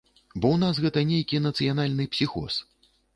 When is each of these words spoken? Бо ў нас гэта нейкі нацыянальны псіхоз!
Бо 0.35 0.37
ў 0.53 0.57
нас 0.63 0.79
гэта 0.85 1.03
нейкі 1.09 1.41
нацыянальны 1.47 2.09
псіхоз! 2.15 2.57